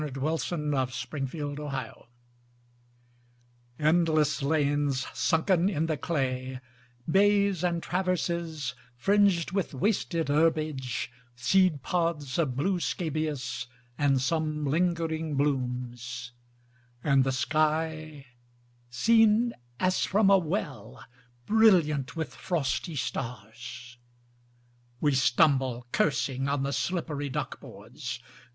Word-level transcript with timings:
Frederic 0.01 0.49
Manning 0.49 0.71
THE 0.71 1.67
TRENCHES 1.69 2.05
ENDLESS 3.79 4.41
lanes 4.41 5.05
sunken 5.13 5.69
in 5.69 5.85
the 5.85 5.95
clay, 5.95 6.59
Bays, 7.07 7.63
and 7.63 7.83
traverses, 7.83 8.73
fringed 8.95 9.51
with 9.51 9.75
wasted 9.75 10.27
herbage, 10.29 11.11
Seed 11.35 11.83
pods 11.83 12.39
of 12.39 12.55
blue 12.55 12.79
scabious, 12.79 13.67
and 13.95 14.19
some 14.19 14.65
lingering 14.65 15.35
blooms; 15.35 16.31
And 17.03 17.23
the 17.23 17.31
sky, 17.31 18.25
seen 18.89 19.53
as 19.79 20.03
from 20.05 20.31
a 20.31 20.37
well, 20.39 21.05
Brilliant 21.45 22.15
with 22.15 22.33
frosty 22.33 22.95
stars. 22.95 23.99
We 24.99 25.13
stumble, 25.13 25.85
cursing, 25.91 26.47
on 26.49 26.63
the 26.63 26.73
slippery 26.73 27.29
duck 27.29 27.59
boards. 27.59 28.19